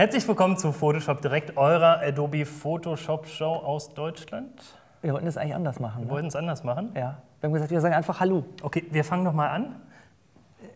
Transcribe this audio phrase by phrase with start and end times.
[0.00, 4.48] Herzlich willkommen zu Photoshop Direkt, eurer Adobe Photoshop Show aus Deutschland.
[5.02, 5.98] Wir wollten es eigentlich anders machen.
[5.98, 6.10] Wir Ne?
[6.10, 6.92] wollten es anders machen.
[6.94, 7.18] Ja.
[7.38, 8.46] Wir haben gesagt, wir sagen einfach Hallo.
[8.62, 9.76] Okay, wir fangen nochmal an.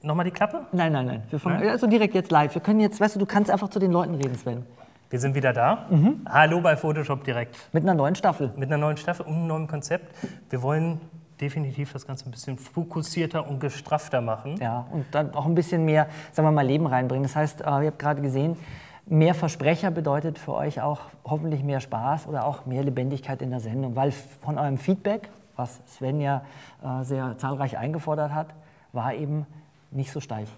[0.02, 0.66] Nochmal die Klappe.
[0.73, 1.23] Nein, nein, nein.
[1.30, 1.70] Wir fangen Nein?
[1.70, 2.55] also direkt jetzt live.
[2.55, 4.66] Wir können jetzt, weißt du, du kannst einfach zu den Leuten reden, Sven.
[5.09, 5.88] Wir sind wieder da.
[6.29, 7.56] Hallo bei Photoshop Direkt.
[7.73, 8.52] Mit einer neuen Staffel.
[8.56, 10.15] Mit einer neuen Staffel und einem neuen Konzept.
[10.51, 11.01] Wir wollen
[11.41, 14.59] definitiv das Ganze ein bisschen fokussierter und gestrafter machen.
[14.60, 17.23] Ja, und dann auch ein bisschen mehr, sagen wir mal, Leben reinbringen.
[17.23, 18.59] Das heißt, äh, ihr habt gerade gesehen,
[19.07, 23.60] mehr Versprecher bedeutet für euch auch hoffentlich mehr Spaß oder auch mehr Lebendigkeit in der
[23.60, 23.97] Sendung.
[23.97, 26.45] Weil von eurem Feedback, was Sven ja
[26.83, 28.49] äh, sehr zahlreich eingefordert hat,
[28.93, 29.47] war eben
[29.91, 30.51] nicht so steif.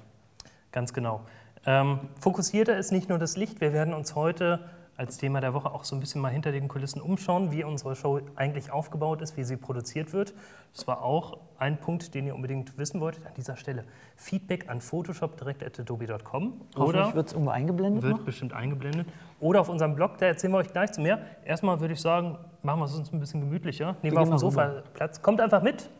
[0.72, 1.20] Ganz genau.
[1.64, 3.60] Ähm, fokussierter ist nicht nur das Licht.
[3.60, 4.60] Wir werden uns heute
[4.96, 7.94] als Thema der Woche auch so ein bisschen mal hinter den Kulissen umschauen, wie unsere
[7.96, 10.34] Show eigentlich aufgebaut ist, wie sie produziert wird.
[10.72, 13.84] Das war auch ein Punkt, den ihr unbedingt wissen wolltet an dieser Stelle.
[14.16, 18.24] Feedback an photoshop.direkt.adobe.com Hoffentlich oder wird es irgendwo eingeblendet wird noch.
[18.24, 19.06] bestimmt eingeblendet.
[19.40, 21.20] Oder auf unserem Blog, da erzählen wir euch gleich zu mehr.
[21.44, 23.96] Erstmal würde ich sagen, machen wir es uns ein bisschen gemütlicher.
[24.02, 25.20] Nehmen wir auf dem Sofa Platz.
[25.20, 25.90] Kommt einfach mit.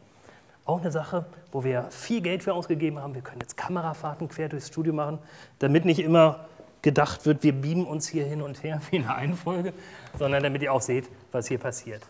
[0.64, 3.14] Auch eine Sache, wo wir viel Geld für ausgegeben haben.
[3.14, 5.18] Wir können jetzt Kamerafahrten quer durchs Studio machen,
[5.60, 6.46] damit nicht immer
[6.86, 9.72] gedacht wird, wir beamen uns hier hin und her wie in einer Einfolge,
[10.16, 12.06] sondern damit ihr auch seht, was hier passiert.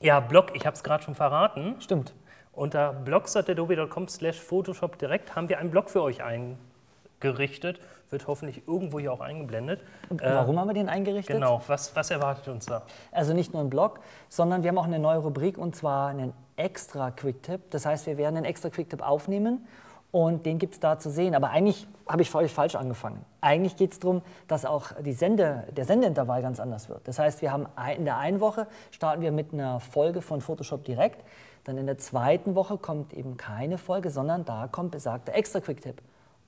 [0.00, 1.76] Ja, Blog, ich habe es gerade schon verraten.
[1.80, 2.14] Stimmt.
[2.54, 7.78] Unter blogs.adobe.com slash Photoshop direkt haben wir einen Blog für euch eingerichtet.
[8.08, 9.82] Wird hoffentlich irgendwo hier auch eingeblendet.
[10.08, 11.36] Und Äh, warum haben wir den eingerichtet?
[11.36, 12.82] Genau, was, was erwartet uns da?
[13.12, 16.32] Also nicht nur ein Blog, sondern wir haben auch eine neue Rubrik und zwar einen
[16.56, 17.60] extra Quick-Tipp.
[17.68, 19.66] Das heißt, wir werden einen extra Quick-Tipp aufnehmen
[20.14, 21.34] und den gibt es da zu sehen.
[21.34, 23.24] Aber eigentlich habe ich euch falsch angefangen.
[23.40, 27.00] Eigentlich geht es darum, dass auch die Sende, der Sendeintervall ganz anders wird.
[27.08, 27.66] Das heißt, wir haben
[27.96, 31.24] in der einen Woche starten wir mit einer Folge von Photoshop direkt.
[31.64, 36.00] Dann in der zweiten Woche kommt eben keine Folge, sondern da kommt besagter extra Quick-Tipp.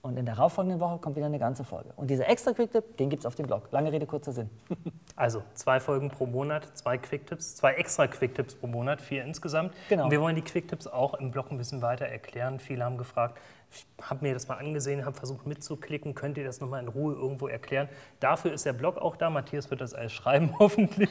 [0.03, 1.91] Und in der darauffolgenden Woche kommt wieder eine ganze Folge.
[1.97, 3.69] Und dieser extra Quick-Tipp, den gibt es auf dem Blog.
[3.73, 4.51] Lange Rede, kurzer Sinn.
[5.19, 9.73] Also zwei Folgen pro Monat, zwei Quicktipps, zwei extra Quicktipps pro Monat, vier insgesamt.
[9.89, 10.05] Genau.
[10.05, 12.61] Und wir wollen die Quicktipps auch im Blog ein bisschen weiter erklären.
[12.61, 13.39] Viele haben gefragt,
[13.71, 17.15] ich habe mir das mal angesehen, habe versucht mitzuklicken, könnt ihr das nochmal in Ruhe
[17.15, 17.89] irgendwo erklären?
[18.21, 19.31] Dafür ist der Blog auch da.
[19.31, 21.09] Matthias wird das alles schreiben, hoffentlich.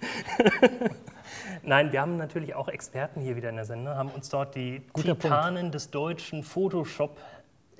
[1.62, 4.82] Nein, wir haben natürlich auch Experten hier wieder in der Sendung, haben uns dort die
[4.92, 5.22] Guter Punkt.
[5.22, 6.42] Titanen des deutschen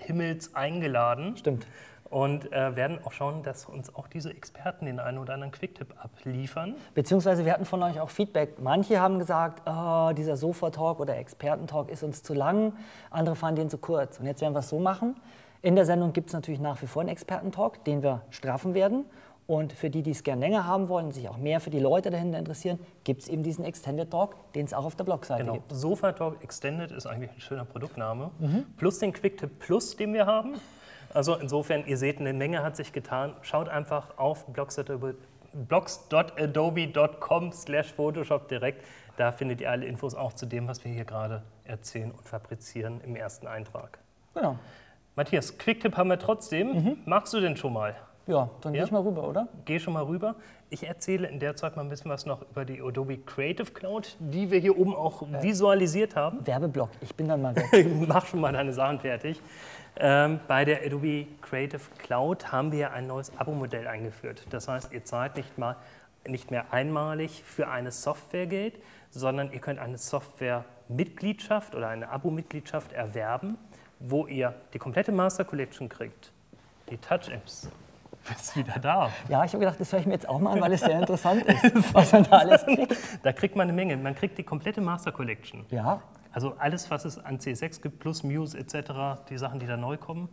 [0.06, 1.66] Photoshop-Himmels eingeladen Stimmt.
[2.08, 5.94] und äh, werden auch schauen, dass uns auch diese Experten den einen oder anderen Quicktip
[6.02, 6.74] abliefern.
[6.94, 8.60] Beziehungsweise wir hatten von euch auch Feedback.
[8.60, 12.72] Manche haben gesagt, oh, dieser Sofa-Talk oder Experten-Talk ist uns zu lang,
[13.10, 14.18] andere fanden den zu kurz.
[14.20, 15.16] Und jetzt werden wir es so machen.
[15.62, 19.04] In der Sendung gibt es natürlich nach wie vor einen Experten-Talk, den wir straffen werden.
[19.46, 22.10] Und für die, die es gerne länger haben wollen, sich auch mehr für die Leute
[22.10, 25.52] dahinter interessieren, gibt es eben diesen Extended Talk, den es auch auf der Blogseite Genau.
[25.54, 25.70] gibt.
[25.72, 28.30] Sofa Talk Extended ist eigentlich ein schöner Produktname.
[28.40, 28.64] Mhm.
[28.76, 30.54] Plus den Quicktip Plus, den wir haben.
[31.14, 33.34] Also insofern, ihr seht, eine Menge hat sich getan.
[33.42, 35.14] Schaut einfach auf blogs.adobe-
[35.68, 38.84] blogs.adobe.com slash Photoshop direkt.
[39.16, 43.00] Da findet ihr alle Infos auch zu dem, was wir hier gerade erzählen und fabrizieren
[43.02, 43.98] im ersten Eintrag.
[44.34, 44.58] Genau.
[45.14, 46.72] Matthias, Quicktip haben wir trotzdem.
[46.72, 46.98] Mhm.
[47.06, 47.94] Magst du denn schon mal?
[48.26, 48.80] Ja, dann Ja?
[48.80, 49.48] gehe ich mal rüber, oder?
[49.64, 50.34] Geh schon mal rüber.
[50.68, 54.16] Ich erzähle in der Zeit mal ein bisschen was noch über die Adobe Creative Cloud,
[54.18, 56.44] die wir hier oben auch visualisiert haben.
[56.44, 57.86] Werbeblock, ich bin dann mal weg.
[58.08, 59.40] Mach schon mal deine Sachen fertig.
[59.98, 64.44] Ähm, bei der Adobe Creative Cloud haben wir ein neues Abo-Modell eingeführt.
[64.50, 65.76] Das heißt, ihr zahlt nicht, mal,
[66.26, 68.74] nicht mehr einmalig für eine Software Geld,
[69.10, 73.56] sondern ihr könnt eine Software-Mitgliedschaft oder eine Abo-Mitgliedschaft erwerben,
[74.00, 76.32] wo ihr die komplette Master Collection kriegt.
[76.90, 77.70] Die Touch-Apps.
[78.36, 79.10] Bist wieder da.
[79.28, 80.98] Ja, ich habe gedacht, das höre ich mir jetzt auch mal an, weil es sehr
[80.98, 82.96] interessant ist, was man da alles kriegt.
[83.22, 83.96] Da kriegt man eine Menge.
[83.96, 85.64] Man kriegt die komplette Master Collection.
[85.70, 86.02] Ja,
[86.32, 89.96] Also alles, was es an CS6 gibt, plus Muse etc., die Sachen, die da neu
[89.96, 90.28] kommen,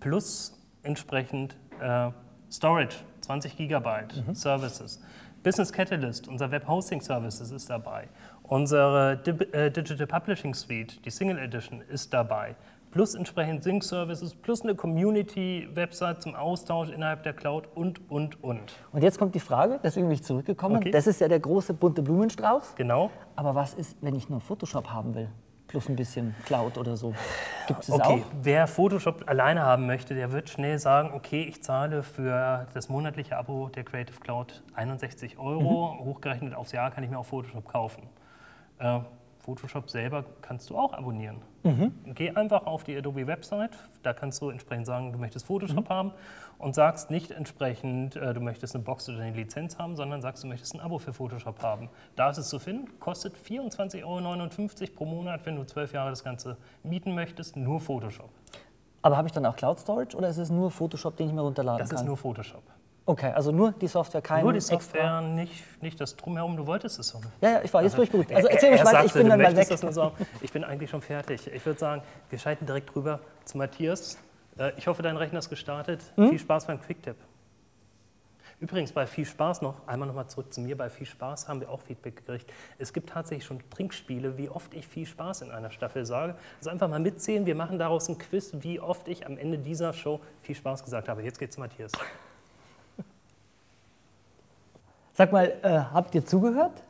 [0.00, 2.10] plus entsprechend äh,
[2.50, 5.00] Storage, 20 Gigabyte, Services.
[5.42, 8.08] Business Catalyst, unser Web Hosting Services ist dabei.
[8.42, 9.12] Unsere
[9.52, 12.56] äh, Digital Publishing Suite, die Single Edition, ist dabei.
[12.90, 18.72] Plus entsprechend Sync Services, plus eine Community-Website zum Austausch innerhalb der Cloud und, und, und.
[18.92, 20.78] und jetzt kommt die Frage, deswegen bin ich zurückgekommen.
[20.78, 20.90] Okay.
[20.90, 22.74] Das ist ja der große bunte Blumenstrauß.
[22.74, 23.10] Genau.
[23.36, 25.28] Aber was ist, wenn ich nur Photoshop haben will?
[25.68, 27.14] Plus ein bisschen Cloud oder so.
[27.68, 28.32] Gibt es das Okay, auch?
[28.42, 33.36] wer Photoshop alleine haben möchte, der wird schnell sagen, okay, ich zahle für das monatliche
[33.36, 35.94] Abo der Creative Cloud 61 Euro.
[35.94, 36.04] Mhm.
[36.06, 38.02] Hochgerechnet aufs Jahr kann ich mir auch Photoshop kaufen.
[38.80, 38.98] Äh,
[39.38, 41.40] Photoshop selber kannst du auch abonnieren.
[41.62, 41.92] Mhm.
[42.14, 43.72] Geh einfach auf die Adobe-Website,
[44.02, 45.92] da kannst du entsprechend sagen, du möchtest Photoshop Mhm.
[45.94, 46.12] haben
[46.58, 50.42] und sagst nicht entsprechend, äh, du möchtest eine Box oder eine Lizenz haben, sondern sagst,
[50.42, 51.90] du möchtest ein Abo für Photoshop haben.
[52.16, 56.24] Da ist es zu finden, kostet 24,59 Euro pro Monat, wenn du zwölf Jahre das
[56.24, 58.30] Ganze mieten möchtest, nur Photoshop.
[59.02, 61.40] Aber habe ich dann auch Cloud Storage oder ist es nur Photoshop, den ich mir
[61.42, 62.00] runterladen Das kann?
[62.00, 62.62] ist nur Photoshop.
[63.10, 66.56] Okay, also nur die Software, kein Nur die extra- Software, nicht, nicht das Drumherum.
[66.56, 67.20] Du wolltest es so.
[67.40, 68.30] Ja, ja, ich war, jetzt bin ich gut.
[68.32, 69.66] Also Er- erzähl mich er weiter, ich bin dann mal weg.
[69.66, 70.14] Sagen.
[70.40, 71.48] Ich bin eigentlich schon fertig.
[71.52, 74.16] Ich würde sagen, wir schalten direkt rüber zu Matthias.
[74.58, 76.00] Äh, Ich hoffe, dein Rechner ist gestartet.
[76.14, 76.28] Hm?
[76.28, 77.16] Viel Spaß beim Quicktip.
[78.60, 81.68] Übrigens, bei viel Spaß noch, einmal nochmal zurück zu mir, bei viel Spaß haben wir
[81.68, 82.52] auch Feedback gekriegt.
[82.78, 86.36] Es gibt tatsächlich schon Trinkspiele, wie oft ich viel Spaß in einer Staffel sage.
[86.58, 89.92] Also einfach mal mitzählen, wir machen daraus ein Quiz, wie oft ich am Ende dieser
[89.94, 91.22] Show viel Spaß gesagt habe.
[91.22, 91.90] Jetzt geht's zu Matthias.
[95.20, 96.82] Sag mal, äh, habt ihr zugehört,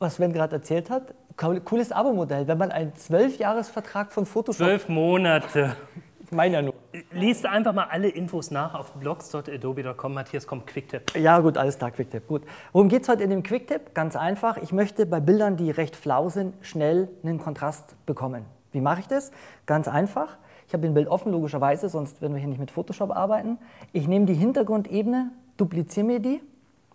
[0.00, 1.14] was Sven gerade erzählt hat?
[1.40, 5.76] Cool- Cooles Abo-Modell, wenn man einen 12-Jahres-Vertrag von Photoshop, Zwölf Monate.
[6.24, 6.74] ich meine ja nur.
[7.12, 10.14] Liest einfach mal alle Infos nach auf blogs.adobe.com.
[10.14, 11.16] Matthias kommt Quicktip.
[11.16, 12.42] Ja gut, alles klar, Quicktip, gut.
[12.72, 13.94] Worum geht es heute in dem Quicktip?
[13.94, 18.46] Ganz einfach, ich möchte bei Bildern, die recht flau sind, schnell einen Kontrast bekommen.
[18.72, 19.30] Wie mache ich das?
[19.64, 20.38] Ganz einfach.
[20.66, 23.58] Ich habe ein Bild offen, logischerweise, sonst würden wir hier nicht mit Photoshop arbeiten.
[23.92, 26.40] Ich nehme die Hintergrundebene, dupliziere mir die,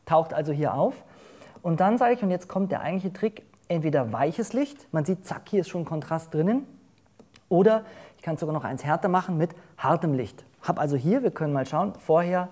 [0.06, 0.94] taucht also hier auf.
[1.62, 5.26] Und dann sage ich, und jetzt kommt der eigentliche Trick, entweder weiches Licht, man sieht,
[5.26, 6.66] zack, hier ist schon Kontrast drinnen,
[7.50, 7.84] oder
[8.18, 10.46] ich kann sogar noch eins härter machen mit hartem Licht.
[10.62, 12.50] Habe also hier, wir können mal schauen, vorher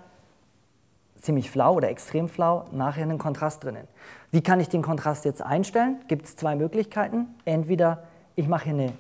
[1.18, 3.88] ziemlich flau oder extrem flau, nachher einen Kontrast drinnen.
[4.32, 5.98] Wie kann ich den Kontrast jetzt einstellen?
[6.08, 7.28] Gibt es zwei Möglichkeiten.
[7.46, 8.04] Entweder
[8.36, 8.94] ich mache hier eine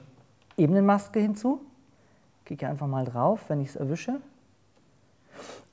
[0.57, 1.61] Ebenenmaske hinzu,
[2.45, 4.19] klicke einfach mal drauf, wenn ich es erwische,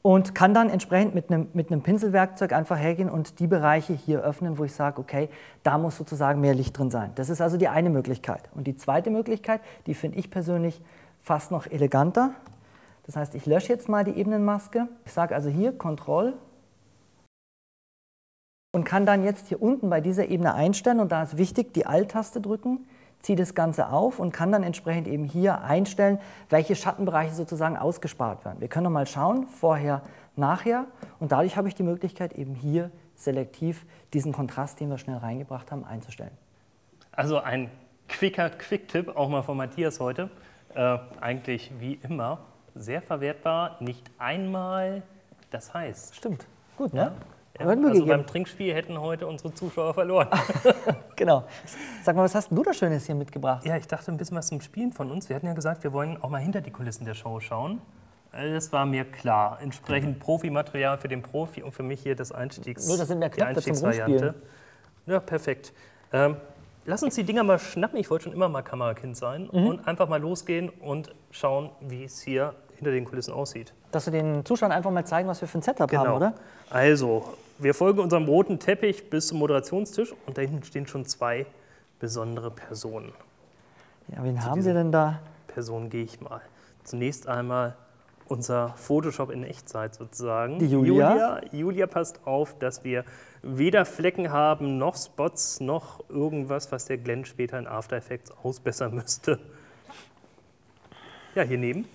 [0.06, 4.22] und kann dann entsprechend mit einem, mit einem Pinselwerkzeug einfach hergehen und die Bereiche hier
[4.22, 5.28] öffnen, wo ich sage, okay,
[5.64, 7.10] da muss sozusagen mehr Licht drin sein.
[7.16, 8.48] Das ist also die eine Möglichkeit.
[8.54, 10.80] Und die zweite Möglichkeit, die finde ich persönlich
[11.22, 12.30] fast noch eleganter.
[13.04, 14.86] Das heißt, ich lösche jetzt mal die Ebenenmaske.
[15.06, 16.34] Ich sage also hier Ctrl
[18.72, 21.84] und kann dann jetzt hier unten bei dieser Ebene einstellen und da ist wichtig, die
[21.84, 22.86] Alt-Taste drücken,
[23.20, 26.18] ziehe das Ganze auf und kann dann entsprechend eben hier einstellen,
[26.48, 28.60] welche Schattenbereiche sozusagen ausgespart werden.
[28.60, 30.02] Wir können noch mal schauen, vorher,
[30.36, 30.86] nachher
[31.18, 35.72] und dadurch habe ich die Möglichkeit eben hier selektiv diesen Kontrast, den wir schnell reingebracht
[35.72, 36.36] haben, einzustellen.
[37.12, 37.70] Also ein
[38.08, 40.30] quicker Quick-Tipp, auch mal von Matthias heute.
[40.74, 42.40] Äh, eigentlich wie immer
[42.74, 45.02] sehr verwertbar, nicht einmal
[45.50, 46.14] das heißt.
[46.14, 46.46] Stimmt,
[46.76, 47.00] gut, ne?
[47.00, 47.12] Ja,
[47.64, 48.18] Wird Mühe also gegeben.
[48.18, 50.28] beim Trinkspiel hätten heute unsere Zuschauer verloren.
[51.16, 51.44] Genau.
[52.02, 53.64] Sag mal, was hast du da Schönes hier mitgebracht?
[53.64, 55.28] ja, ich dachte ein bisschen was zum Spielen von uns.
[55.30, 57.80] Wir hatten ja gesagt, wir wollen auch mal hinter die Kulissen der Show schauen.
[58.32, 59.58] Äh, Das war mir klar.
[59.62, 62.86] Entsprechend Profimaterial für den Profi und für mich hier das Einstiegs.
[62.86, 64.34] Nur, das sind mehr Knöpfe zum Einstiegsvariante.
[65.06, 65.72] Ja, perfekt.
[66.12, 66.36] Ähm,
[66.84, 67.98] lass uns die Dinger mal schnappen.
[67.98, 69.66] Ich wollte schon immer mal Kamerakind sein Mhm.
[69.66, 73.72] und einfach mal losgehen und schauen, wie es hier hinter den Kulissen aussieht.
[73.90, 76.34] Dass wir den Zuschauern einfach mal zeigen, was wir für ein Setup haben, oder?
[76.68, 77.24] Also,
[77.58, 81.46] wir folgen unserem roten Teppich bis zum Moderationstisch und da hinten stehen schon zwei
[81.98, 83.12] besondere Personen.
[84.08, 85.20] Ja, wen haben diesem- Sie denn da?
[85.48, 86.40] Personen gehe ich mal.
[86.84, 87.76] Zunächst einmal
[88.28, 90.58] unser Photoshop in Echtzeit sozusagen.
[90.58, 91.10] Die Julia.
[91.12, 93.04] Julia, Julia passt auf, dass wir
[93.42, 98.94] weder Flecken haben, noch Spots, noch irgendwas, was der Glenn später in After Effects ausbessern
[98.94, 99.38] müsste.
[101.34, 101.86] Ja, hier neben.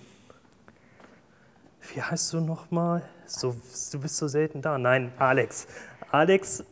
[1.92, 3.02] Wie heißt du nochmal?
[3.26, 3.56] So,
[3.92, 4.78] du bist so selten da.
[4.78, 5.66] Nein, Alex.
[6.10, 6.64] Alex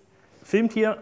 [0.42, 0.98] filmt hier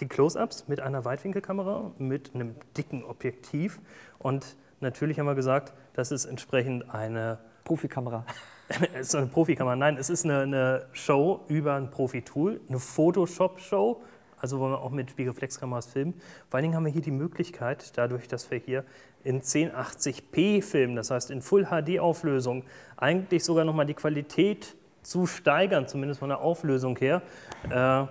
[0.00, 3.78] die Close-ups mit einer Weitwinkelkamera, mit einem dicken Objektiv.
[4.18, 8.24] Und natürlich haben wir gesagt, das ist entsprechend eine, Profikamera.
[8.94, 9.76] es ist eine Profikamera.
[9.76, 14.02] Nein, es ist eine, eine Show über ein Profi-Tool, eine Photoshop-Show.
[14.42, 16.14] Also wollen wir auch mit Spiegelreflexkameras filmen.
[16.50, 18.84] Vor allen Dingen haben wir hier die Möglichkeit, dadurch, dass wir hier
[19.22, 22.64] in 1080p filmen, das heißt in Full-HD-Auflösung,
[22.96, 27.22] eigentlich sogar nochmal die Qualität zu steigern, zumindest von der Auflösung her.
[27.70, 28.06] Äh,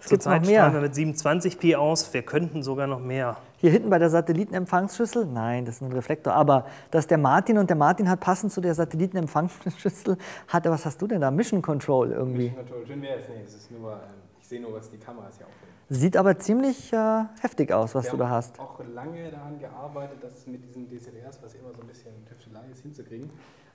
[0.00, 0.66] Zurzeit mehr.
[0.66, 3.38] strahlen wir mit 27p aus, wir könnten sogar noch mehr.
[3.56, 7.70] Hier hinten bei der Satellitenempfangsschüssel, nein, das ist ein Reflektor, aber dass der Martin und
[7.70, 10.18] der Martin hat passend zu der Satellitenempfangsschüssel,
[10.48, 11.30] hat er, was hast du denn da?
[11.30, 12.50] Mission Control irgendwie.
[12.50, 12.86] Control.
[12.86, 13.46] Schön wäre es nicht.
[13.46, 15.72] Es ist nur, ich sehe nur, was die Kameras hier aufnehmen.
[15.88, 18.58] Sieht aber ziemlich äh, heftig aus, was Wir du da hast.
[18.60, 22.82] auch lange daran gearbeitet, das mit diesen DCLRs, was immer so ein bisschen Tüftelei ist,
[22.82, 23.30] hinzukriegen.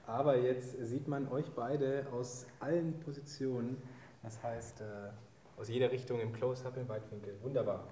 [0.07, 3.77] Aber jetzt sieht man euch beide aus allen Positionen,
[4.23, 4.85] das heißt äh,
[5.59, 7.35] aus jeder Richtung im Close-Up, im Weitwinkel.
[7.43, 7.83] Wunderbar.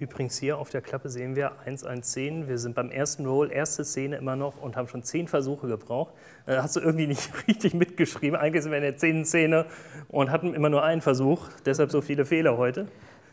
[0.00, 2.48] Übrigens hier auf der Klappe sehen wir 110.
[2.48, 6.14] Wir sind beim ersten Roll, erste Szene immer noch und haben schon zehn Versuche gebraucht.
[6.46, 8.34] Äh, hast du irgendwie nicht richtig mitgeschrieben.
[8.34, 9.66] Eigentlich sind wir in der zehnten Szene
[10.08, 11.48] und hatten immer nur einen Versuch.
[11.66, 12.88] Deshalb so viele Fehler heute.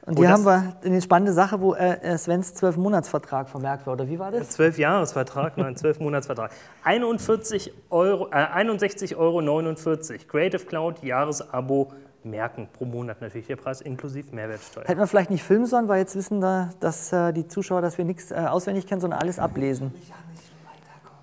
[0.05, 3.87] Und Oh, hier das- haben wir eine spannende Sache, wo äh, äh, Svens 12-Monats-Vertrag vermerkt
[3.87, 4.49] war, oder wie war das?
[4.49, 6.51] Zwölf Jahresvertrag, nein, zwölf Monatsvertrag.
[6.83, 10.27] 41 Euro, äh, 61,49 Euro.
[10.27, 11.93] Creative Cloud Jahresabo
[12.29, 14.85] merken pro Monat natürlich der Preis inklusive Mehrwertsteuer.
[14.85, 17.97] Hätten wir vielleicht nicht filmen sollen, weil jetzt wissen da, dass äh, die Zuschauer, dass
[17.97, 19.93] wir nichts äh, auswendig kennen, sondern alles ablesen.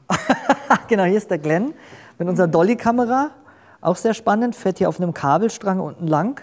[0.89, 1.75] genau, hier ist der Glenn
[2.19, 3.31] mit unserer Dolly-Kamera.
[3.81, 6.41] Auch sehr spannend, fährt hier auf einem Kabelstrang unten lang.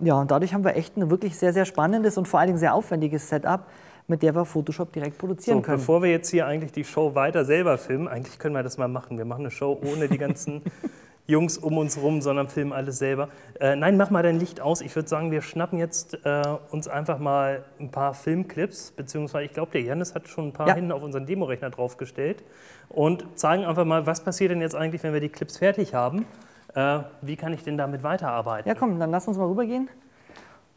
[0.00, 2.58] Ja, und dadurch haben wir echt ein wirklich sehr, sehr spannendes und vor allen Dingen
[2.58, 3.66] sehr aufwendiges Setup,
[4.08, 5.78] mit der wir Photoshop direkt produzieren So, können.
[5.78, 8.88] bevor wir jetzt hier eigentlich die Show weiter selber filmen, eigentlich können wir das mal
[8.88, 9.16] machen.
[9.16, 10.62] Wir machen eine Show ohne die ganzen
[11.26, 13.28] Jungs um uns rum, sondern filmen alles selber.
[13.60, 14.80] Äh, nein, mach mal dein Licht aus.
[14.80, 19.52] Ich würde sagen, wir schnappen jetzt äh, uns einfach mal ein paar Filmclips, beziehungsweise ich
[19.52, 20.74] glaube, der Janis hat schon ein paar Ja.
[20.74, 22.42] hinten auf unseren Demorechner draufgestellt
[22.88, 26.26] und zeigen einfach mal, was passiert denn jetzt eigentlich, wenn wir die Clips fertig haben.
[26.74, 28.68] Äh, wie kann ich denn damit weiterarbeiten?
[28.68, 29.88] Ja, komm, dann lass uns mal rübergehen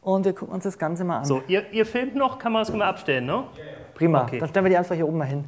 [0.01, 1.25] und wir gucken uns das Ganze mal an.
[1.25, 3.45] So, ihr, ihr filmt noch, Kameras können wir abstellen, ne?
[3.95, 4.39] Prima, okay.
[4.39, 5.45] dann stellen wir die einfach hier oben mal hin.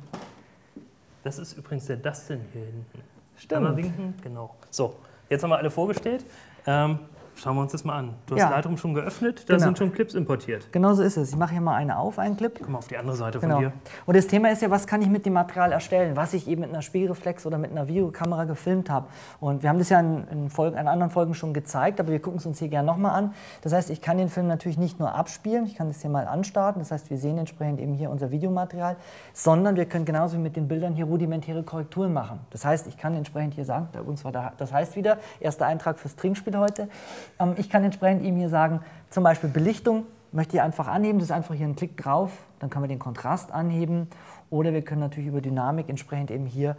[1.23, 3.16] Das ist übrigens der Dustin hier hinten.
[3.37, 3.53] Stimmt.
[3.57, 4.55] Einmal winken, genau.
[4.69, 4.95] So,
[5.29, 6.25] jetzt haben wir alle vorgestellt.
[6.65, 6.99] Ähm,
[7.37, 8.13] schauen wir uns das mal an.
[8.25, 8.49] Du hast Ja.
[8.49, 9.65] Lightroom schon geöffnet, da Genau.
[9.65, 10.71] sind schon Clips importiert.
[10.71, 11.29] Genau so ist es.
[11.29, 12.59] Ich mache hier mal eine auf, einen Clip.
[12.61, 13.55] Komm mal auf die andere Seite Genau.
[13.55, 13.73] von dir.
[14.05, 16.61] Und das Thema ist ja, was kann ich mit dem Material erstellen, was ich eben
[16.61, 19.07] mit einer Spiegelreflex oder mit einer Videokamera gefilmt habe.
[19.39, 22.19] Und wir haben das ja in, in, Folgen, in anderen Folgen schon gezeigt, aber wir
[22.21, 23.33] gucken es uns hier gerne nochmal an.
[23.61, 26.27] Das heißt, ich kann den Film natürlich nicht nur abspielen, ich kann das hier mal
[26.27, 28.95] anstarten, das heißt, wir sehen entsprechend eben hier unser Videomaterial,
[29.33, 32.39] sondern wir können genauso wie mit den Bildern hier rudimentäre Korrekturen machen.
[32.49, 35.65] Das heißt, ich kann entsprechend hier sagen, da uns war da, das heißt wieder, erster
[35.65, 36.89] Eintrag fürs Trinkspiel heute,
[37.39, 41.29] ähm, ich kann entsprechend ihm hier sagen, zum Beispiel Belichtung, möchte ich einfach anheben, das
[41.29, 44.07] ist einfach hier ein Klick drauf, dann können wir den Kontrast anheben
[44.49, 46.75] oder wir können natürlich über Dynamik entsprechend eben hier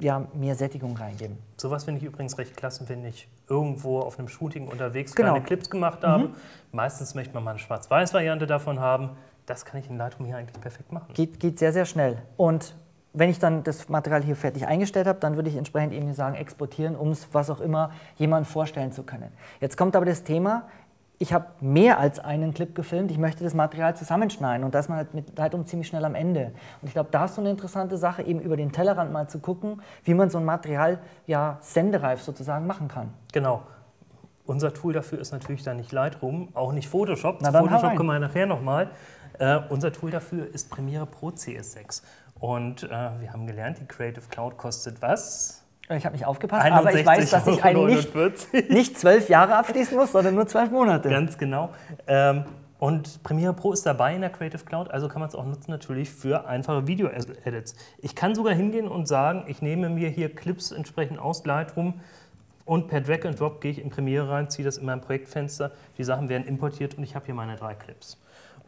[0.00, 1.38] ja, mehr Sättigung reingeben.
[1.56, 5.30] Sowas finde ich übrigens recht klasse, wenn ich irgendwo auf einem Shooting unterwegs Genau.
[5.30, 6.30] kleine Clips gemacht habe.
[6.72, 9.10] Meistens möchte man mal eine Schwarz-Weiß-Variante davon haben.
[9.46, 11.06] Das kann ich in Lightroom hier eigentlich perfekt machen.
[11.14, 12.18] Geht, geht sehr, sehr schnell.
[12.36, 12.74] Und
[13.14, 16.14] wenn ich dann das Material hier fertig eingestellt habe, dann würde ich entsprechend eben hier
[16.14, 19.30] sagen, exportieren, um es, was auch immer, jemandem vorstellen zu können.
[19.60, 20.68] Jetzt kommt aber das Thema,
[21.18, 24.88] ich habe mehr als einen Clip gefilmt, ich möchte das Material zusammenschneiden und da ist
[24.88, 26.52] man halt mit Lightroom ziemlich schnell am Ende.
[26.80, 29.38] Und ich glaube, da ist so eine interessante Sache, eben über den Tellerrand mal zu
[29.38, 33.10] gucken, wie man so ein Material ja sendereif sozusagen machen kann.
[33.32, 33.62] Genau.
[34.44, 37.38] Unser Tool dafür ist natürlich dann nicht Lightroom, auch nicht Photoshop.
[37.40, 38.90] Na Photoshop kommen wir nachher nochmal.
[39.38, 42.02] Äh, unser Tool dafür ist Premiere Pro CS6.
[42.42, 42.88] Und äh,
[43.20, 45.62] wir haben gelernt, die Creative Cloud kostet was?
[45.88, 48.68] Ich habe nicht aufgepasst, aber ich weiß, dass ich nicht, 49.
[48.68, 51.08] nicht zwölf Jahre abschließen muss, sondern nur zwölf Monate.
[51.08, 51.70] Ganz genau.
[52.08, 52.44] Ähm,
[52.80, 55.70] und Premiere Pro ist dabei in der Creative Cloud, also kann man es auch nutzen
[55.70, 57.76] natürlich für einfache Video-Edits.
[57.98, 62.00] Ich kann sogar hingehen und sagen, ich nehme mir hier Clips entsprechend aus Lightroom
[62.64, 65.70] und per Drag and Drop gehe ich in Premiere rein, ziehe das in mein Projektfenster,
[65.96, 68.18] die Sachen werden importiert und ich habe hier meine drei Clips.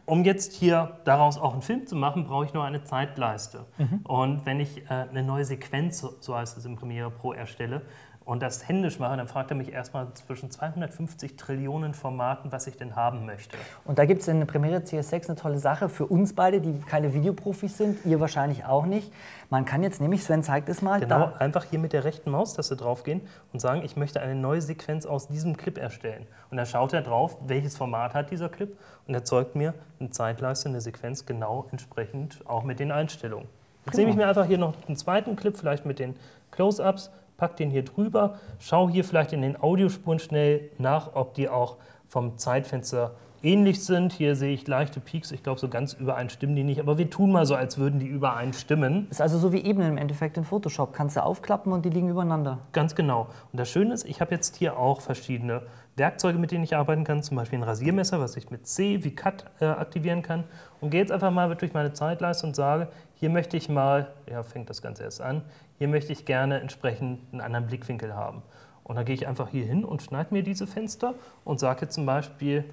[0.05, 3.65] Um jetzt hier daraus auch einen Film zu machen, brauche ich nur eine Zeitleiste.
[4.03, 7.81] Und wenn ich äh, eine neue Sequenz, so- heißt es in Premiere Pro, erstelle
[8.25, 12.75] und das händisch mache, dann fragt er mich erstmal zwischen 250 Trillionen Formaten, was ich
[12.75, 13.55] denn haben möchte.
[13.85, 16.79] Und da gibt es in der Premiere CS6 eine tolle Sache für uns beide, die
[16.81, 19.13] keine Videoprofis sind, ihr wahrscheinlich auch nicht.
[19.51, 22.75] Man kann jetzt nämlich, Sven zeigt es mal, Genau, einfach hier mit der rechten Maustaste
[22.75, 23.21] draufgehen
[23.53, 26.25] und sagen, ich möchte eine neue Sequenz aus diesem Clip erstellen.
[26.49, 28.75] Und dann schaut er drauf, welches Format hat dieser Clip
[29.07, 33.47] und erzeugt mir eine Zeitleiste, eine Sequenz genau entsprechend auch mit den Einstellungen.
[33.85, 36.15] Jetzt nehme ich mir einfach hier noch einen zweiten Clip, vielleicht mit den
[36.49, 41.49] Close-Ups, pack den hier drüber, schau hier vielleicht in den Audiospuren schnell nach, ob die
[41.49, 41.77] auch
[42.07, 43.15] vom Zeitfenster
[43.45, 44.11] ähnlich sind.
[44.11, 47.09] Hier sehe ich leichte Peaks, ich glaube, so ganz überein stimmen die nicht, aber wir
[47.09, 49.07] tun mal so, als würden die übereinstimmen.
[49.09, 50.93] ist also so wie Ebenen im Endeffekt in Photoshop.
[50.93, 52.59] Kannst du aufklappen und die liegen übereinander.
[52.71, 53.27] Ganz genau.
[53.51, 55.61] Und das Schöne ist, ich habe jetzt hier auch verschiedene
[55.95, 57.23] Werkzeuge, mit denen ich arbeiten kann.
[57.23, 60.43] Zum Beispiel ein Rasiermesser, was ich mit C wie Cut äh, aktivieren kann.
[60.81, 64.43] Und gehe jetzt einfach mal durch meine Zeitleiste und sage, hier möchte ich mal, ja,
[64.43, 65.43] fängt das Ganze erst an,
[65.77, 68.41] hier möchte ich gerne entsprechend einen anderen Blickwinkel haben.
[68.83, 72.05] Und dann gehe ich einfach hier hin und schneide mir diese Fenster und sage zum
[72.05, 72.65] Beispiel,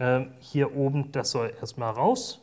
[0.00, 2.40] ähm, hier oben, das soll erstmal raus.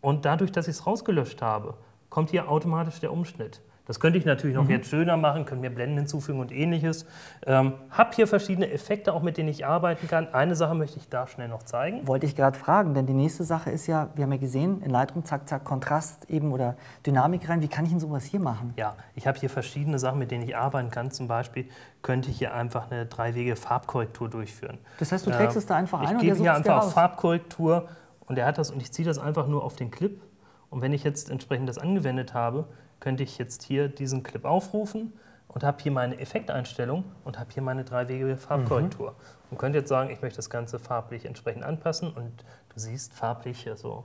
[0.00, 1.74] Und dadurch, dass ich es rausgelöscht habe,
[2.08, 3.60] kommt hier automatisch der Umschnitt.
[3.86, 7.04] Das könnte ich natürlich noch jetzt schöner machen, können mir Blenden hinzufügen und ähnliches.
[7.46, 10.32] Ähm, hab hier verschiedene Effekte, auch mit denen ich arbeiten kann.
[10.32, 12.06] Eine Sache möchte ich da schnell noch zeigen.
[12.06, 14.90] Wollte ich gerade fragen, denn die nächste Sache ist ja, wir haben ja gesehen, in
[14.90, 16.76] Lightroom, zack, zack, Kontrast eben oder
[17.06, 17.60] Dynamik rein.
[17.60, 18.72] Wie kann ich denn sowas hier machen?
[18.76, 21.10] Ja, ich habe hier verschiedene Sachen, mit denen ich arbeiten kann.
[21.10, 21.68] Zum Beispiel
[22.00, 24.78] könnte ich hier einfach eine dreiwege Farbkorrektur durchführen.
[24.98, 26.94] Das heißt, du trägst es da einfach ich ein und gebe der hier einfach auf.
[26.94, 27.88] Farbkorrektur
[28.26, 30.22] und er hat das und ich ziehe das einfach nur auf den Clip.
[30.70, 32.66] Und wenn ich jetzt entsprechend das angewendet habe,
[33.00, 35.12] könnte ich jetzt hier diesen Clip aufrufen
[35.48, 39.10] und habe hier meine Effekteinstellung und habe hier meine dreiwegige Farbkorrektur.
[39.10, 39.16] Mhm.
[39.50, 42.32] Und könnte jetzt sagen, ich möchte das Ganze farblich entsprechend anpassen und
[42.72, 44.04] du siehst farblich also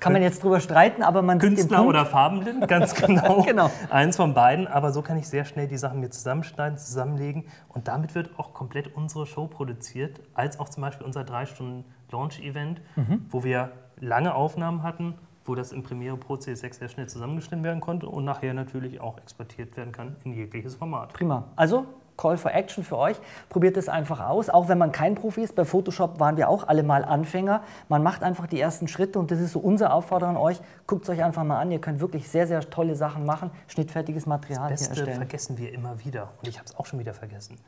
[0.00, 3.42] Kann man jetzt drüber streiten, aber man Künstler oder farbenblind, ganz genau.
[3.42, 3.70] Genau.
[3.88, 7.86] Eins von beiden, aber so kann ich sehr schnell die Sachen mir zusammenschneiden, zusammenlegen und
[7.86, 12.80] damit wird auch komplett unsere Show produziert, als auch zum Beispiel unser drei Stunden Launch-Event,
[12.96, 13.26] Mhm.
[13.30, 13.70] wo wir
[14.00, 18.24] lange Aufnahmen hatten wo das im Premiere Pro CS6 sehr schnell zusammengeschnitten werden konnte und
[18.24, 21.12] nachher natürlich auch exportiert werden kann in jegliches Format.
[21.12, 21.44] Prima.
[21.56, 23.16] Also Call for Action für euch.
[23.48, 25.54] Probiert es einfach aus, auch wenn man kein Profi ist.
[25.54, 27.62] Bei Photoshop waren wir auch alle mal Anfänger.
[27.88, 30.60] Man macht einfach die ersten Schritte und das ist so unser Aufforderung an euch.
[30.86, 31.70] Guckt es euch einfach mal an.
[31.70, 33.50] Ihr könnt wirklich sehr, sehr tolle Sachen machen.
[33.66, 35.16] Schnittfertiges Material Das Beste erstellen.
[35.16, 37.58] vergessen wir immer wieder und ich habe es auch schon wieder vergessen.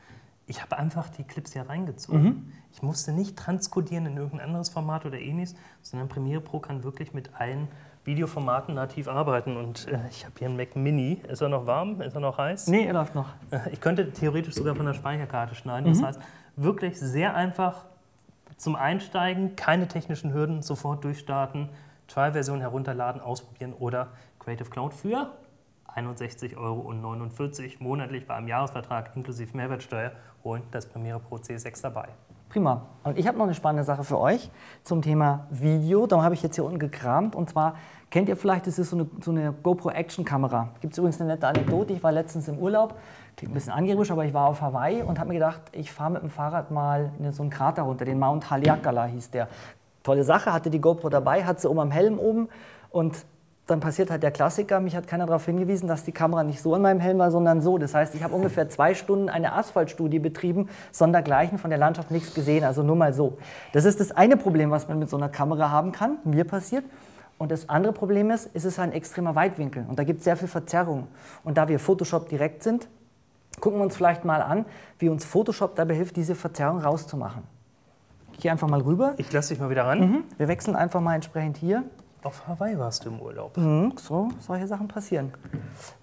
[0.46, 2.52] Ich habe einfach die Clips hier reingezogen.
[2.72, 7.14] Ich musste nicht transkodieren in irgendein anderes Format oder ähnliches, sondern Premiere Pro kann wirklich
[7.14, 7.68] mit allen
[8.04, 9.56] Videoformaten nativ arbeiten.
[9.56, 11.20] Und äh, ich habe hier einen Mac Mini.
[11.28, 12.02] Ist er noch warm?
[12.02, 12.66] Ist er noch heiß?
[12.66, 13.28] Nee, er läuft noch.
[13.50, 15.90] Äh, Ich könnte theoretisch sogar von der Speicherkarte schneiden.
[15.90, 16.20] Das heißt,
[16.56, 17.86] wirklich sehr einfach
[18.58, 21.70] zum Einsteigen, keine technischen Hürden, sofort durchstarten,
[22.08, 24.08] Trial-Version herunterladen, ausprobieren oder
[24.38, 25.32] Creative Cloud für
[25.96, 26.92] 61,49 Euro
[27.78, 30.62] monatlich bei einem Jahresvertrag inklusive Mehrwertsteuer holen.
[30.70, 32.08] Das Premiere Pro C6 dabei.
[32.48, 32.82] Prima.
[33.02, 34.50] Und ich habe noch eine spannende Sache für euch
[34.84, 36.06] zum Thema Video.
[36.06, 37.34] Da habe ich jetzt hier unten gekramt.
[37.34, 37.76] Und zwar
[38.10, 40.68] kennt ihr vielleicht, das ist so eine, so eine GoPro Action Kamera.
[40.80, 41.92] Gibt es übrigens eine nette Anekdote.
[41.92, 42.96] Ich war letztens im Urlaub.
[43.36, 46.12] Klingt ein bisschen angeberisch, aber ich war auf Hawaii und habe mir gedacht, ich fahre
[46.12, 48.04] mit dem Fahrrad mal eine, so einen Krater runter.
[48.04, 49.48] Den Mount Haleakala hieß der.
[50.04, 52.48] Tolle Sache, hatte die GoPro dabei, hat sie oben am Helm oben
[52.90, 53.24] und
[53.66, 56.74] dann passiert halt der Klassiker, mich hat keiner darauf hingewiesen, dass die Kamera nicht so
[56.74, 57.78] an meinem Helm war, sondern so.
[57.78, 62.34] Das heißt, ich habe ungefähr zwei Stunden eine Asphaltstudie betrieben, sondergleichen von der Landschaft nichts
[62.34, 63.38] gesehen, also nur mal so.
[63.72, 66.84] Das ist das eine Problem, was man mit so einer Kamera haben kann, mir passiert.
[67.38, 70.36] Und das andere Problem ist, es ist ein extremer Weitwinkel und da gibt es sehr
[70.36, 71.08] viel Verzerrung.
[71.42, 72.86] Und da wir Photoshop direkt sind,
[73.60, 74.66] gucken wir uns vielleicht mal an,
[74.98, 77.42] wie uns Photoshop dabei hilft, diese Verzerrung rauszumachen.
[78.38, 79.14] Hier einfach mal rüber.
[79.16, 80.00] Ich lasse dich mal wieder ran.
[80.38, 81.84] Wir wechseln einfach mal entsprechend hier.
[82.24, 83.56] Auf Hawaii warst du im Urlaub.
[83.56, 85.32] Mhm, So, solche Sachen passieren.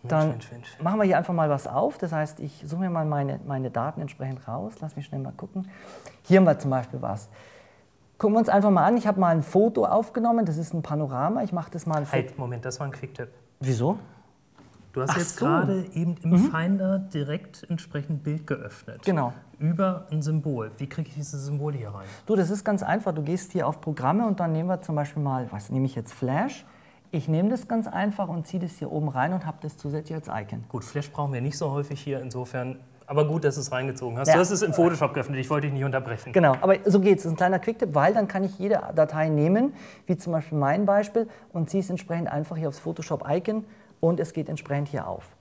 [0.04, 0.78] Dann Mensch, Mensch.
[0.80, 1.98] machen wir hier einfach mal was auf.
[1.98, 4.74] Das heißt, ich suche mir mal meine, meine Daten entsprechend raus.
[4.82, 5.68] Lass mich schnell mal gucken.
[6.24, 7.28] Hier haben wir zum Beispiel was.
[8.20, 8.98] Gucken wir uns einfach mal an.
[8.98, 10.46] Ich habe mal ein Foto aufgenommen.
[10.46, 11.42] Das ist ein Panorama.
[11.42, 12.22] Ich mache das mal ein Foto.
[12.22, 13.30] Halt, Moment, das war ein Quick-Tipp.
[13.60, 13.98] Wieso?
[14.94, 15.46] Du hast Ach jetzt so.
[15.46, 15.50] Mhm.
[15.50, 19.02] gerade eben im Finder direkt entsprechend Bild geöffnet.
[19.06, 19.34] Genau.
[19.58, 20.72] Über ein Symbol.
[20.78, 22.08] Wie kriege ich diese Symbole hier rein?
[22.26, 23.14] Du, das ist ganz einfach.
[23.14, 25.96] Du gehst hier auf Programme und dann nehmen wir zum Beispiel mal, was nehme ich
[25.96, 26.14] jetzt?
[26.14, 26.66] Flash.
[27.12, 30.16] Ich nehme das ganz einfach und ziehe das hier oben rein und habe das zusätzlich
[30.16, 30.64] als Icon.
[30.70, 32.78] Gut, Flash brauchen wir nicht so häufig hier, insofern.
[33.06, 34.30] Aber gut, dass du es reingezogen hast.
[34.30, 34.36] Ja.
[34.36, 36.32] Du hast es in Photoshop geöffnet, ich wollte dich nicht unterbrechen.
[36.32, 37.24] Genau, aber so geht es.
[37.24, 39.74] Das ist ein kleiner Quicktipp, weil dann kann ich jede Datei nehmen,
[40.06, 43.66] wie zum Beispiel mein Beispiel, und ziehe es entsprechend einfach hier aufs Photoshop-Icon
[44.02, 45.38] und es geht entsprechend hier auf.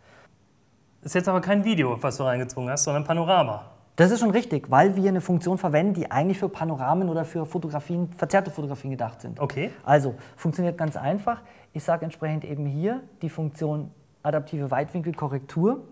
[1.02, 3.64] Ist jetzt aber kein Video, was du reingezogen hast, sondern Panorama.
[3.96, 7.44] Das ist schon richtig, weil wir eine Funktion verwenden, die eigentlich für Panoramen oder für
[7.44, 9.40] Fotografien, verzerrte Fotografien gedacht sind.
[9.40, 9.70] Okay.
[9.84, 11.42] Also, funktioniert ganz einfach.
[11.72, 13.90] Ich sage entsprechend eben hier die Funktion
[14.22, 15.82] adaptive Weitwinkelkorrektur.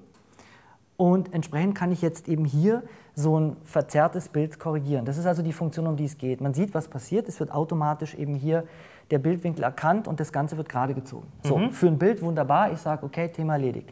[0.97, 2.83] Und entsprechend kann ich jetzt eben hier
[3.15, 5.05] so ein verzerrtes Bild korrigieren.
[5.05, 6.41] Das ist also die Funktion, um die es geht.
[6.41, 7.29] Man sieht, was passiert.
[7.29, 8.65] Es wird automatisch eben hier
[9.11, 11.27] der Bildwinkel erkannt und das Ganze wird gerade gezogen.
[11.43, 12.73] So, für ein Bild wunderbar.
[12.73, 13.91] Ich sage, okay, Thema erledigt.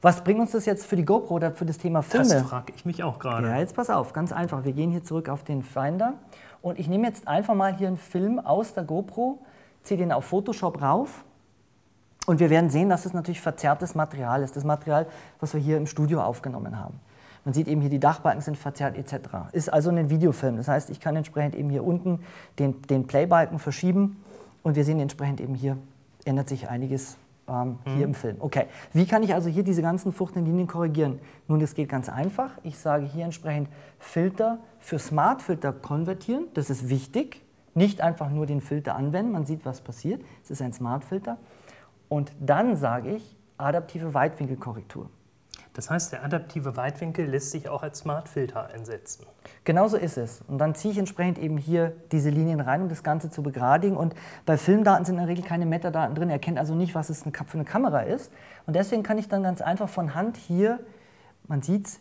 [0.00, 2.28] Was bringt uns das jetzt für die GoPro oder für das Thema Filme?
[2.28, 3.48] Das frage ich mich auch gerade.
[3.48, 4.64] Ja, jetzt pass auf, ganz einfach.
[4.64, 6.14] Wir gehen hier zurück auf den Finder
[6.62, 9.38] und ich nehme jetzt einfach mal hier einen Film aus der GoPro,
[9.82, 11.24] ziehe den auf Photoshop rauf
[12.26, 14.54] und wir werden sehen, dass es natürlich verzerrtes Material ist.
[14.54, 15.06] Das Material,
[15.40, 17.00] was wir hier im Studio aufgenommen haben.
[17.44, 19.50] Man sieht eben hier, die Dachbalken sind verzerrt etc.
[19.52, 20.58] Ist also ein Videofilm.
[20.58, 22.20] Das heißt, ich kann entsprechend eben hier unten
[22.58, 24.22] den, den Playbalken verschieben
[24.62, 25.78] und wir sehen entsprechend eben hier
[26.24, 27.16] ändert sich einiges
[27.48, 28.36] ähm, hier im Film.
[28.40, 31.18] Okay, wie kann ich also hier diese ganzen fuchtenden Linien korrigieren?
[31.46, 32.50] Nun, das geht ganz einfach.
[32.62, 33.68] Ich sage hier entsprechend
[33.98, 36.44] Filter für Smart Filter konvertieren.
[36.54, 37.42] Das ist wichtig.
[37.74, 40.22] Nicht einfach nur den Filter anwenden, man sieht, was passiert.
[40.42, 41.38] Es ist ein Smart Filter.
[42.08, 45.10] Und dann sage ich adaptive Weitwinkelkorrektur.
[45.78, 49.24] Das heißt, der adaptive Weitwinkel lässt sich auch als Smart-Filter einsetzen.
[49.62, 50.42] Genauso ist es.
[50.48, 53.96] Und dann ziehe ich entsprechend eben hier diese Linien rein, um das Ganze zu begradigen.
[53.96, 56.30] Und bei Filmdaten sind in der Regel keine Metadaten drin.
[56.30, 58.32] Er erkennt also nicht, was es für eine Kamera ist.
[58.66, 60.80] Und deswegen kann ich dann ganz einfach von Hand hier,
[61.46, 62.00] man sieht es,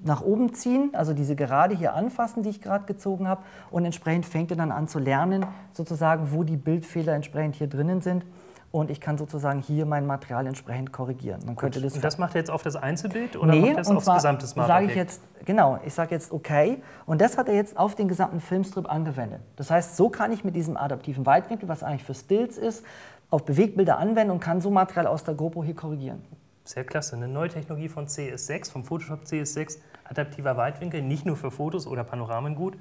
[0.00, 3.42] nach oben ziehen, also diese Gerade hier anfassen, die ich gerade gezogen habe.
[3.72, 8.00] Und entsprechend fängt er dann an zu lernen, sozusagen, wo die Bildfehler entsprechend hier drinnen
[8.00, 8.24] sind.
[8.70, 11.40] Und ich kann sozusagen hier mein Material entsprechend korrigieren.
[11.46, 13.76] Man könnte das Und das macht er jetzt auf das Einzelbild oder nee, macht er
[13.76, 16.82] das und aufs gesamte sage ich jetzt, genau, ich sage jetzt okay.
[17.06, 19.40] Und das hat er jetzt auf den gesamten Filmstrip angewendet.
[19.56, 22.84] Das heißt, so kann ich mit diesem adaptiven Weitwinkel, was eigentlich für Stills ist,
[23.30, 26.22] auf Bewegbilder anwenden und kann so Material aus der GoPro hier korrigieren.
[26.64, 27.16] Sehr klasse.
[27.16, 32.04] Eine neue Technologie von CS6, vom Photoshop CS6, adaptiver Weitwinkel, nicht nur für Fotos oder
[32.04, 32.76] Panoramen gut,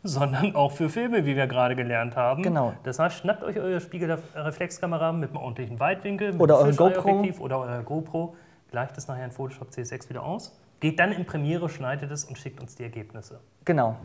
[0.02, 2.42] sondern auch für Filme, wie wir gerade gelernt haben.
[2.42, 2.72] Genau.
[2.84, 7.44] Das heißt, schnappt euch eure Spiegelreflexkamera mit einem ordentlichen Weitwinkel, mit Oder einem eure GoPro.
[7.44, 8.34] Oder euer GoPro,
[8.70, 12.38] gleicht es nachher in Photoshop CS6 wieder aus, geht dann in Premiere, schneidet es und
[12.38, 13.40] schickt uns die Ergebnisse.
[13.64, 13.96] Genau.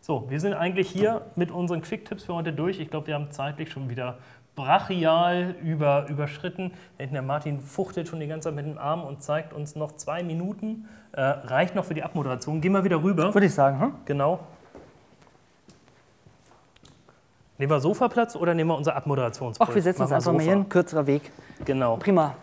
[0.00, 2.78] So, wir sind eigentlich hier mit unseren Quick-Tipps für heute durch.
[2.78, 4.18] Ich glaube, wir haben zeitlich schon wieder
[4.54, 6.72] brachial über, überschritten.
[6.98, 10.22] Der Martin fuchtelt schon die ganze Zeit mit dem Arm und zeigt uns noch zwei
[10.22, 10.88] Minuten.
[11.12, 12.60] Äh, reicht noch für die Abmoderation.
[12.60, 13.34] Gehen wir wieder rüber.
[13.34, 13.94] Würde ich sagen, hm?
[14.04, 14.40] Genau.
[17.56, 19.70] Nehmen wir Sofaplatz oder nehmen wir unser Abmoderationspult?
[19.70, 21.30] Ach, wir setzen uns einfach mal hin, kürzerer Weg.
[21.64, 21.96] Genau.
[21.98, 22.34] Prima.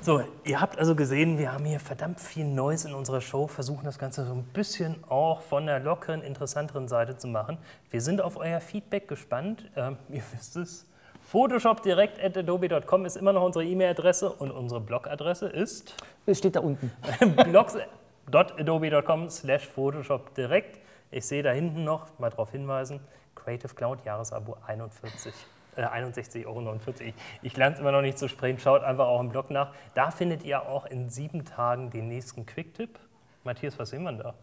[0.00, 3.84] So, ihr habt also gesehen, wir haben hier verdammt viel Neues in unserer Show, versuchen
[3.84, 7.58] das Ganze so ein bisschen auch von der lockeren, interessanteren Seite zu machen.
[7.90, 9.70] Wir sind auf euer Feedback gespannt.
[9.76, 10.86] Ähm, ihr wisst es.
[11.22, 16.56] Photoshop direkt at adobe.com ist immer noch unsere E-Mail-Adresse und unsere Blogadresse ist Es steht
[16.56, 16.90] da unten.
[17.50, 20.80] blogs.adobe.com slash Photoshop direkt.
[21.10, 23.00] Ich sehe da hinten noch, mal darauf hinweisen,
[23.44, 25.32] Creative Cloud Jahresabo 41.
[25.76, 26.76] Äh, 61,49 Euro.
[27.00, 28.58] Ich, ich lerne es immer noch nicht zu sprechen.
[28.58, 29.72] Schaut einfach auch im Blog nach.
[29.94, 32.98] Da findet ihr auch in sieben Tagen den nächsten Quick-Tipp.
[33.44, 34.34] Matthias, was sehen wir da?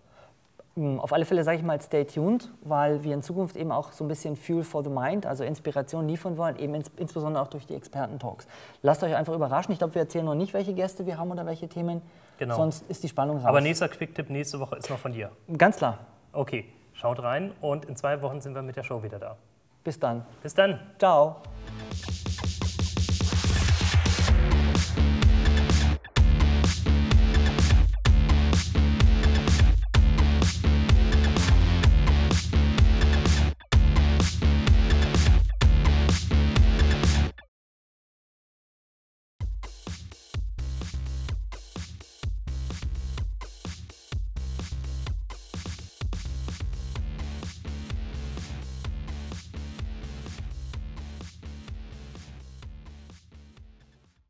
[0.76, 3.92] Hm, Auf alle Fälle sage ich mal, stay tuned, weil wir in Zukunft eben auch
[3.92, 7.48] so ein bisschen Fuel for the Mind, also Inspiration liefern wollen, eben ins, insbesondere auch
[7.48, 8.48] durch die Experten-Talks.
[8.84, 9.72] Lasst euch einfach überraschen.
[9.74, 12.02] Ich glaube, wir erzählen noch nicht, welche Gäste wir haben oder welche Themen.
[12.38, 12.56] Genau.
[12.56, 13.46] Sonst ist die Spannung raus.
[13.46, 15.32] Aber nächster Quick-Tipp nächste Woche ist noch von dir.
[15.58, 15.98] Ganz klar.
[16.32, 16.66] Okay,
[16.98, 19.38] schaut rein und in zwei Wochen sind wir mit der Show wieder da.
[19.84, 20.26] Bis dann.
[20.44, 20.80] Bis dann.
[20.98, 21.38] Ciao.